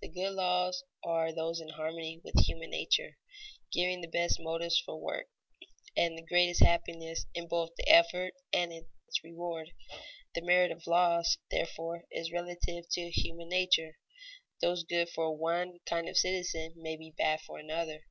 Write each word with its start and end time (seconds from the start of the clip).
The 0.00 0.08
good 0.08 0.34
laws 0.34 0.84
are 1.02 1.32
those 1.34 1.60
in 1.60 1.70
harmony 1.70 2.20
with 2.22 2.46
human 2.46 2.70
nature, 2.70 3.18
giving 3.72 4.02
the 4.02 4.06
best 4.06 4.38
motives 4.38 4.78
for 4.78 4.96
work 5.00 5.26
and 5.96 6.16
the 6.16 6.22
greatest 6.22 6.62
happiness 6.62 7.26
both 7.48 7.70
in 7.70 7.74
the 7.78 7.88
effort 7.90 8.34
and 8.52 8.72
in 8.72 8.86
its 9.08 9.24
reward. 9.24 9.72
The 10.36 10.42
merit 10.42 10.70
of 10.70 10.86
laws, 10.86 11.38
therefore, 11.50 12.04
is 12.12 12.30
relative 12.30 12.84
to 12.92 13.10
human 13.10 13.48
nature; 13.48 13.96
those 14.60 14.84
good 14.84 15.08
for 15.10 15.36
one 15.36 15.80
kind 15.86 16.08
of 16.08 16.16
citizens 16.16 16.74
may 16.76 16.94
be 16.96 17.10
bad 17.18 17.40
for 17.40 17.58
another. 17.58 18.04